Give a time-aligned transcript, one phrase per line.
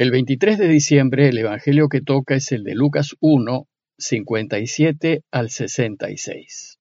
[0.00, 3.66] El 23 de diciembre el Evangelio que toca es el de Lucas 1,
[3.98, 6.78] 57 al 66.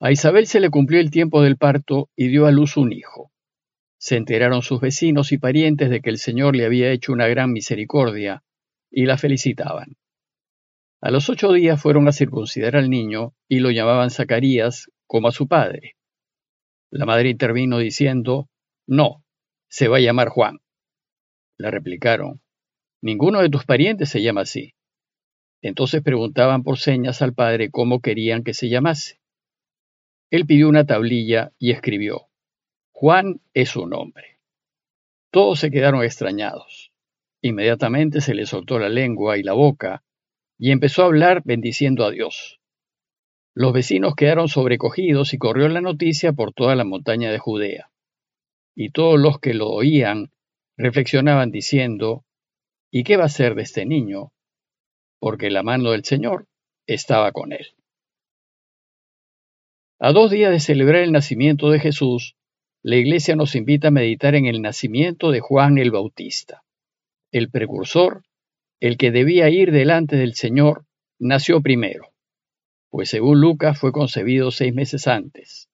[0.00, 3.30] A Isabel se le cumplió el tiempo del parto y dio a luz un hijo.
[3.98, 7.52] Se enteraron sus vecinos y parientes de que el Señor le había hecho una gran
[7.52, 8.44] misericordia
[8.90, 9.98] y la felicitaban.
[11.02, 15.32] A los ocho días fueron a circuncidar al niño y lo llamaban Zacarías como a
[15.32, 15.96] su padre.
[16.90, 18.48] La madre intervino diciendo,
[18.86, 19.22] No,
[19.68, 20.60] se va a llamar Juan.
[21.60, 22.40] Le replicaron,
[23.02, 24.76] Ninguno de tus parientes se llama así.
[25.60, 29.20] Entonces preguntaban por señas al padre cómo querían que se llamase.
[30.30, 32.28] Él pidió una tablilla y escribió,
[32.92, 34.40] Juan es su nombre.
[35.30, 36.92] Todos se quedaron extrañados.
[37.42, 40.02] Inmediatamente se le soltó la lengua y la boca
[40.58, 42.58] y empezó a hablar bendiciendo a Dios.
[43.54, 47.90] Los vecinos quedaron sobrecogidos y corrió la noticia por toda la montaña de Judea.
[48.74, 50.32] Y todos los que lo oían
[50.80, 52.24] reflexionaban diciendo,
[52.90, 54.32] ¿y qué va a ser de este niño?
[55.18, 56.46] Porque la mano del Señor
[56.86, 57.66] estaba con él.
[59.98, 62.34] A dos días de celebrar el nacimiento de Jesús,
[62.82, 66.62] la Iglesia nos invita a meditar en el nacimiento de Juan el Bautista.
[67.30, 68.24] El precursor,
[68.80, 70.86] el que debía ir delante del Señor,
[71.18, 72.14] nació primero,
[72.88, 75.69] pues según Lucas fue concebido seis meses antes.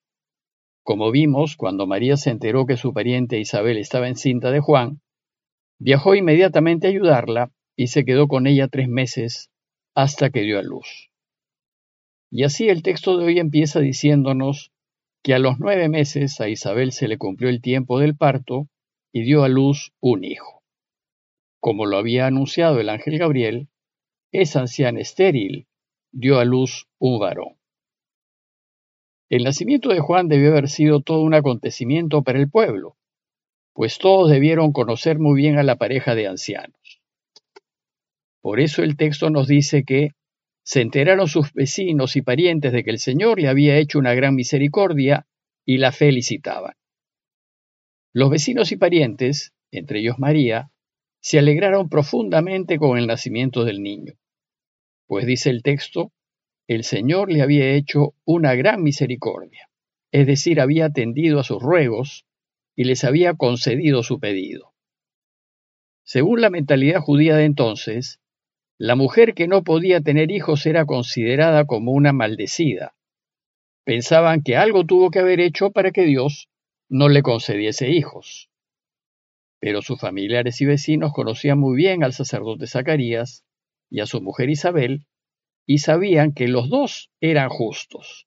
[0.87, 5.01] Como vimos, cuando María se enteró que su pariente Isabel estaba encinta de Juan,
[5.81, 9.51] viajó inmediatamente a ayudarla y se quedó con ella tres meses
[9.97, 11.11] hasta que dio a luz.
[12.31, 14.71] Y así el texto de hoy empieza diciéndonos
[15.25, 18.69] que a los nueve meses a Isabel se le cumplió el tiempo del parto
[19.13, 20.63] y dio a luz un hijo.
[21.59, 23.71] Como lo había anunciado el ángel Gabriel,
[24.31, 25.67] esa anciana estéril
[26.13, 27.57] dio a luz un varón.
[29.29, 32.97] El nacimiento de Juan debió haber sido todo un acontecimiento para el pueblo,
[33.73, 37.03] pues todos debieron conocer muy bien a la pareja de ancianos.
[38.41, 40.13] Por eso el texto nos dice que
[40.63, 44.35] se enteraron sus vecinos y parientes de que el Señor le había hecho una gran
[44.37, 45.27] misericordia
[45.65, 46.75] y la felicitaban.
[48.13, 50.71] Los vecinos y parientes, entre ellos María,
[51.21, 54.15] se alegraron profundamente con el nacimiento del niño,
[55.07, 56.13] pues dice el texto
[56.69, 59.69] el Señor le había hecho una gran misericordia,
[60.11, 62.27] es decir, había atendido a sus ruegos
[62.75, 64.73] y les había concedido su pedido.
[66.05, 68.21] Según la mentalidad judía de entonces,
[68.79, 72.95] la mujer que no podía tener hijos era considerada como una maldecida.
[73.85, 76.49] Pensaban que algo tuvo que haber hecho para que Dios
[76.89, 78.51] no le concediese hijos.
[79.61, 83.45] Pero sus familiares y vecinos conocían muy bien al sacerdote Zacarías
[83.89, 85.07] y a su mujer Isabel,
[85.67, 88.27] y sabían que los dos eran justos.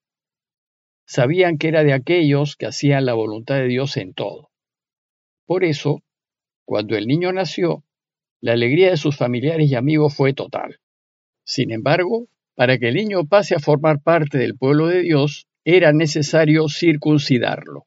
[1.06, 4.50] Sabían que era de aquellos que hacían la voluntad de Dios en todo.
[5.46, 6.02] Por eso,
[6.64, 7.82] cuando el niño nació,
[8.40, 10.78] la alegría de sus familiares y amigos fue total.
[11.44, 15.92] Sin embargo, para que el niño pase a formar parte del pueblo de Dios, era
[15.92, 17.86] necesario circuncidarlo.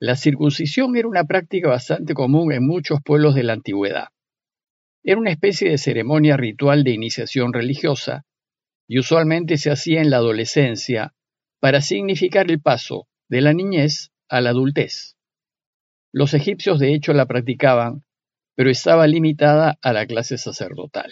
[0.00, 4.08] La circuncisión era una práctica bastante común en muchos pueblos de la antigüedad.
[5.04, 8.24] Era una especie de ceremonia ritual de iniciación religiosa
[8.92, 11.14] y usualmente se hacía en la adolescencia
[11.60, 15.16] para significar el paso de la niñez a la adultez.
[16.12, 18.04] Los egipcios de hecho la practicaban,
[18.54, 21.10] pero estaba limitada a la clase sacerdotal.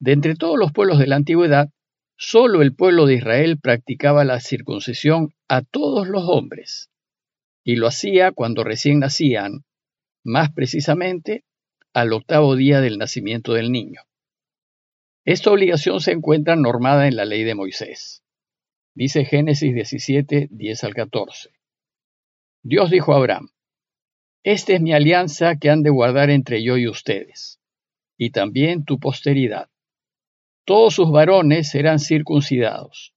[0.00, 1.70] De entre todos los pueblos de la antigüedad,
[2.16, 6.90] solo el pueblo de Israel practicaba la circuncisión a todos los hombres,
[7.62, 9.64] y lo hacía cuando recién nacían,
[10.24, 11.44] más precisamente
[11.92, 14.07] al octavo día del nacimiento del niño.
[15.28, 18.24] Esta obligación se encuentra normada en la ley de Moisés.
[18.94, 21.50] Dice Génesis 17, 10 al 14.
[22.62, 23.50] Dios dijo a Abraham,
[24.42, 27.60] Esta es mi alianza que han de guardar entre yo y ustedes,
[28.16, 29.68] y también tu posteridad.
[30.64, 33.12] Todos sus varones serán circuncidados,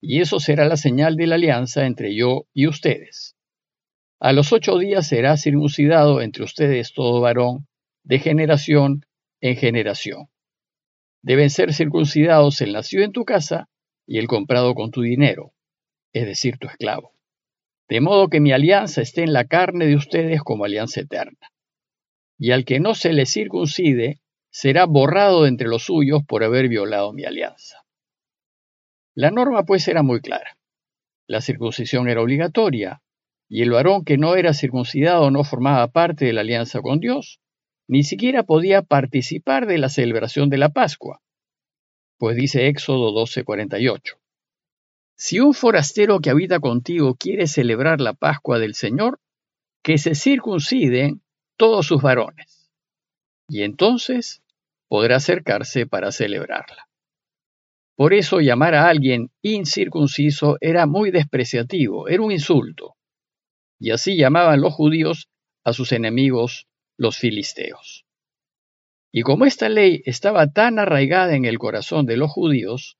[0.00, 3.36] y eso será la señal de la alianza entre yo y ustedes.
[4.18, 7.66] A los ocho días será circuncidado entre ustedes todo varón,
[8.02, 9.04] de generación
[9.42, 10.30] en generación
[11.22, 13.68] deben ser circuncidados el nacido en tu casa
[14.06, 15.52] y el comprado con tu dinero,
[16.12, 17.12] es decir, tu esclavo.
[17.88, 21.52] De modo que mi alianza esté en la carne de ustedes como alianza eterna.
[22.38, 24.20] Y al que no se le circuncide,
[24.50, 27.84] será borrado entre los suyos por haber violado mi alianza.
[29.14, 30.56] La norma pues era muy clara.
[31.26, 33.02] La circuncisión era obligatoria,
[33.48, 37.40] y el varón que no era circuncidado no formaba parte de la alianza con Dios,
[37.90, 41.20] ni siquiera podía participar de la celebración de la Pascua,
[42.18, 44.14] pues dice Éxodo 12:48.
[45.16, 49.18] Si un forastero que habita contigo quiere celebrar la Pascua del Señor,
[49.82, 51.20] que se circunciden
[51.56, 52.70] todos sus varones.
[53.48, 54.40] y entonces
[54.86, 56.88] podrá acercarse para celebrarla.
[57.96, 62.94] Por eso llamar a alguien incircunciso era muy despreciativo, era un insulto.
[63.80, 65.28] Y así llamaban los judíos
[65.64, 66.68] a sus enemigos,
[67.00, 68.04] los filisteos.
[69.10, 72.98] Y como esta ley estaba tan arraigada en el corazón de los judíos,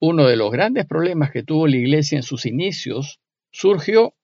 [0.00, 4.14] uno de los grandes problemas que tuvo la iglesia en sus inicios surgió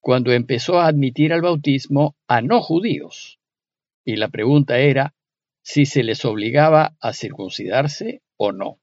[0.00, 3.40] cuando empezó a admitir al bautismo a no judíos.
[4.04, 5.14] Y la pregunta era
[5.62, 8.78] si se les obligaba a circuncidarse o no.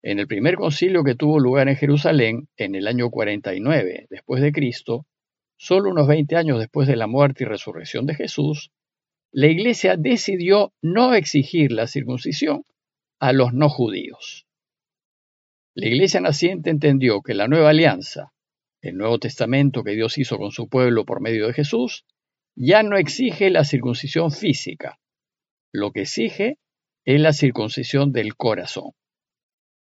[0.00, 4.52] En el primer concilio que tuvo lugar en Jerusalén, en el año 49 después de
[4.52, 5.06] Cristo,
[5.56, 8.70] solo unos 20 años después de la muerte y resurrección de Jesús,
[9.32, 12.64] la Iglesia decidió no exigir la circuncisión
[13.18, 14.46] a los no judíos.
[15.74, 18.32] La Iglesia naciente entendió que la nueva alianza,
[18.80, 22.04] el Nuevo Testamento que Dios hizo con su pueblo por medio de Jesús,
[22.54, 25.00] ya no exige la circuncisión física.
[25.72, 26.58] Lo que exige
[27.04, 28.92] es la circuncisión del corazón.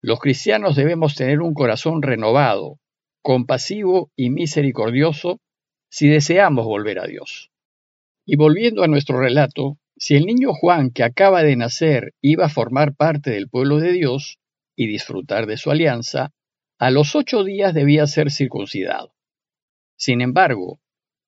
[0.00, 2.78] Los cristianos debemos tener un corazón renovado,
[3.22, 5.40] compasivo y misericordioso
[5.92, 7.50] si deseamos volver a Dios.
[8.24, 12.48] Y volviendo a nuestro relato, si el niño Juan que acaba de nacer iba a
[12.48, 14.38] formar parte del pueblo de Dios
[14.74, 16.32] y disfrutar de su alianza,
[16.78, 19.14] a los ocho días debía ser circuncidado.
[19.96, 20.80] Sin embargo,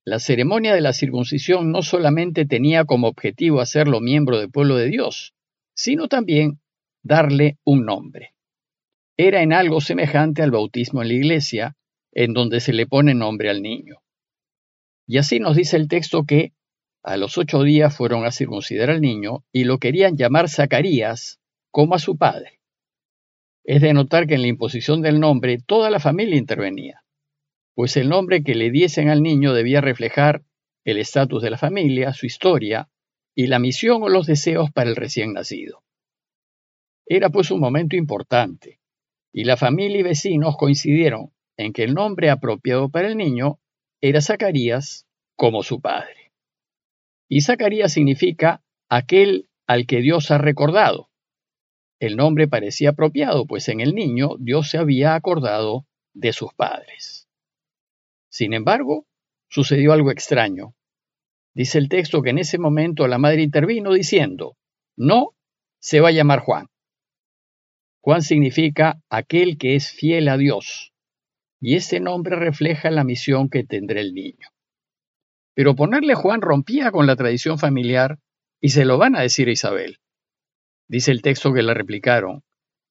[0.03, 4.87] la ceremonia de la circuncisión no solamente tenía como objetivo hacerlo miembro del pueblo de
[4.87, 5.35] Dios,
[5.75, 6.59] sino también
[7.03, 8.35] darle un nombre
[9.17, 11.77] era en algo semejante al bautismo en la iglesia,
[12.11, 14.01] en donde se le pone nombre al niño.
[15.07, 16.53] Y así nos dice el texto que
[17.03, 21.93] a los ocho días fueron a circuncidar al niño y lo querían llamar Zacarías como
[21.93, 22.59] a su padre.
[23.63, 27.03] Es de notar que en la imposición del nombre toda la familia intervenía,
[27.75, 30.43] pues el nombre que le diesen al niño debía reflejar
[30.83, 32.89] el estatus de la familia, su historia
[33.35, 35.83] y la misión o los deseos para el recién nacido.
[37.05, 38.79] Era pues un momento importante,
[39.31, 43.59] y la familia y vecinos coincidieron en que el nombre apropiado para el niño
[44.01, 45.05] era Zacarías
[45.35, 46.31] como su padre.
[47.27, 51.09] Y Zacarías significa aquel al que Dios ha recordado.
[51.99, 57.27] El nombre parecía apropiado, pues en el niño Dios se había acordado de sus padres.
[58.29, 59.07] Sin embargo,
[59.49, 60.75] sucedió algo extraño.
[61.53, 64.57] Dice el texto que en ese momento la madre intervino diciendo,
[64.97, 65.35] no,
[65.79, 66.67] se va a llamar Juan.
[68.01, 70.93] Juan significa aquel que es fiel a Dios,
[71.65, 74.49] y ese nombre refleja la misión que tendrá el niño.
[75.55, 78.19] Pero ponerle Juan rompía con la tradición familiar
[78.61, 79.97] y se lo van a decir a Isabel.
[80.87, 82.43] Dice el texto que le replicaron,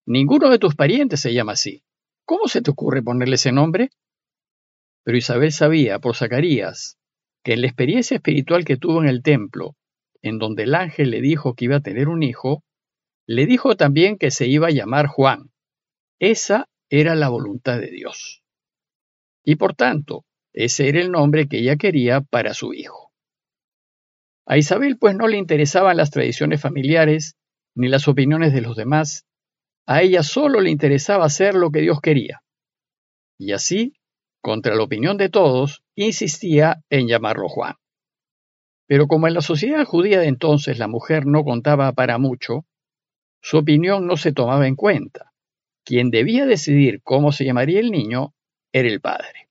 [0.06, 1.84] ninguno de tus parientes se llama así.
[2.24, 3.90] ¿Cómo se te ocurre ponerle ese nombre?
[5.04, 6.98] Pero Isabel sabía por Zacarías
[7.44, 9.76] que en la experiencia espiritual que tuvo en el templo,
[10.20, 12.64] en donde el ángel le dijo que iba a tener un hijo,
[13.24, 15.52] le dijo también que se iba a llamar Juan.
[16.18, 18.43] Esa era la voluntad de Dios.
[19.44, 23.12] Y por tanto, ese era el nombre que ella quería para su hijo.
[24.46, 27.36] A Isabel pues no le interesaban las tradiciones familiares
[27.74, 29.26] ni las opiniones de los demás,
[29.86, 32.42] a ella solo le interesaba hacer lo que Dios quería.
[33.38, 33.94] Y así,
[34.40, 37.74] contra la opinión de todos, insistía en llamarlo Juan.
[38.86, 42.64] Pero como en la sociedad judía de entonces la mujer no contaba para mucho,
[43.42, 45.32] su opinión no se tomaba en cuenta.
[45.84, 48.34] Quien debía decidir cómo se llamaría el niño
[48.74, 49.48] era el padre.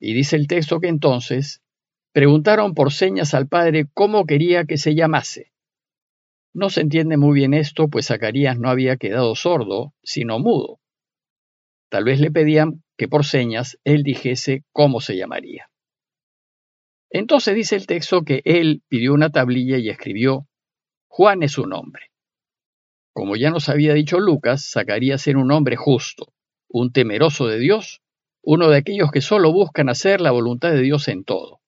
[0.00, 1.62] Y dice el texto que entonces
[2.12, 5.52] preguntaron por señas al padre cómo quería que se llamase.
[6.54, 10.80] No se entiende muy bien esto, pues Zacarías no había quedado sordo, sino mudo.
[11.90, 15.68] Tal vez le pedían que por señas él dijese cómo se llamaría.
[17.10, 20.48] Entonces dice el texto que él pidió una tablilla y escribió,
[21.08, 22.10] Juan es su nombre.
[23.12, 26.32] Como ya nos había dicho Lucas, Zacarías ser un hombre justo,
[26.68, 28.00] un temeroso de Dios,
[28.44, 31.60] uno de aquellos que solo buscan hacer la voluntad de Dios en todo.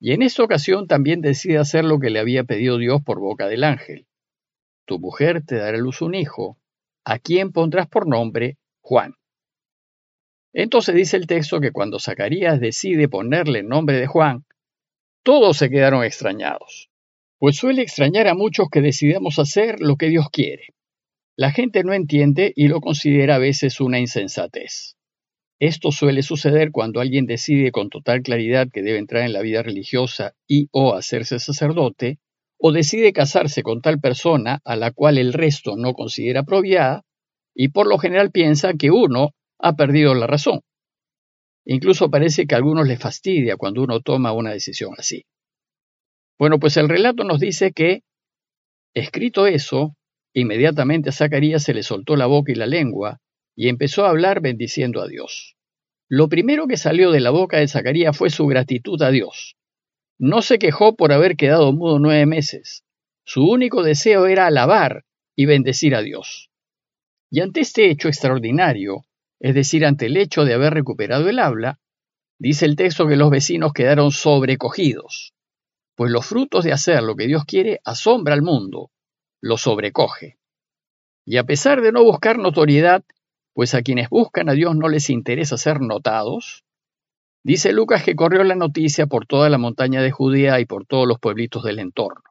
[0.00, 3.48] Y en esta ocasión también decide hacer lo que le había pedido Dios por boca
[3.48, 4.06] del ángel.
[4.86, 6.58] Tu mujer te dará a luz un hijo,
[7.04, 9.14] a quien pondrás por nombre Juan.
[10.52, 14.44] Entonces dice el texto que cuando Zacarías decide ponerle el nombre de Juan,
[15.22, 16.90] todos se quedaron extrañados
[17.44, 20.68] pues suele extrañar a muchos que decidamos hacer lo que Dios quiere.
[21.36, 24.93] La gente no entiende y lo considera a veces una insensatez.
[25.66, 29.62] Esto suele suceder cuando alguien decide con total claridad que debe entrar en la vida
[29.62, 32.18] religiosa y o hacerse sacerdote,
[32.58, 37.06] o decide casarse con tal persona a la cual el resto no considera apropiada,
[37.54, 40.60] y por lo general piensa que uno ha perdido la razón.
[41.64, 45.24] Incluso parece que a algunos les fastidia cuando uno toma una decisión así.
[46.38, 48.02] Bueno, pues el relato nos dice que,
[48.92, 49.96] escrito eso,
[50.34, 53.22] inmediatamente a Zacarías se le soltó la boca y la lengua,
[53.56, 55.56] y empezó a hablar bendiciendo a Dios.
[56.08, 59.56] Lo primero que salió de la boca de Zacarías fue su gratitud a Dios.
[60.18, 62.84] No se quejó por haber quedado mudo nueve meses.
[63.24, 66.50] Su único deseo era alabar y bendecir a Dios.
[67.30, 69.06] Y ante este hecho extraordinario,
[69.40, 71.80] es decir, ante el hecho de haber recuperado el habla,
[72.38, 75.34] dice el texto que los vecinos quedaron sobrecogidos,
[75.96, 78.90] pues los frutos de hacer lo que Dios quiere asombra al mundo,
[79.40, 80.38] lo sobrecoge.
[81.24, 83.04] Y a pesar de no buscar notoriedad,
[83.54, 86.64] pues a quienes buscan a Dios no les interesa ser notados,
[87.44, 91.06] dice Lucas que corrió la noticia por toda la montaña de Judea y por todos
[91.08, 92.22] los pueblitos del entorno.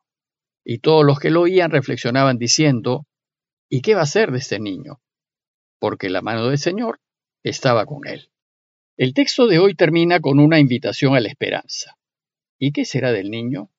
[0.65, 3.05] Y todos los que lo oían reflexionaban diciendo,
[3.69, 5.01] ¿y qué va a ser de este niño?
[5.79, 6.99] Porque la mano del Señor
[7.41, 8.29] estaba con él.
[8.97, 11.97] El texto de hoy termina con una invitación a la esperanza.
[12.59, 13.72] ¿Y qué será del niño?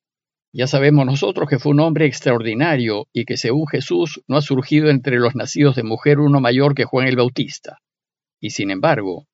[0.57, 4.89] Ya sabemos nosotros que fue un hombre extraordinario y que según Jesús no ha surgido
[4.89, 7.79] entre los nacidos de mujer uno mayor que Juan el Bautista.
[8.39, 9.27] Y sin embargo,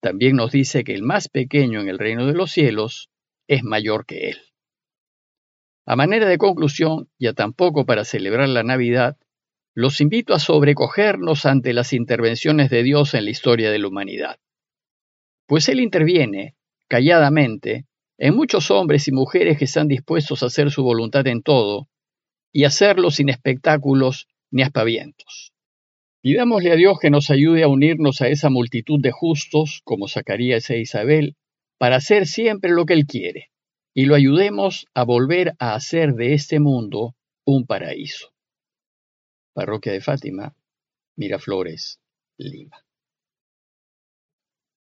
[0.00, 3.08] también nos dice que el más pequeño en el reino de los cielos
[3.46, 4.38] es mayor que él.
[5.86, 9.16] A manera de conclusión, ya tampoco para celebrar la Navidad,
[9.76, 14.40] los invito a sobrecogernos ante las intervenciones de Dios en la historia de la humanidad.
[15.46, 16.56] Pues Él interviene,
[16.88, 17.86] calladamente,
[18.18, 21.88] en muchos hombres y mujeres que están dispuestos a hacer su voluntad en todo
[22.52, 25.52] y hacerlo sin espectáculos ni aspavientos.
[26.22, 30.70] Pidámosle a Dios que nos ayude a unirnos a esa multitud de justos, como Zacarías
[30.70, 31.36] e Isabel,
[31.76, 33.50] para hacer siempre lo que Él quiere,
[33.92, 38.32] y lo ayudemos a volver a hacer de este mundo un paraíso.
[39.52, 40.56] Parroquia de Fátima,
[41.16, 42.00] Miraflores,
[42.38, 42.83] Lima.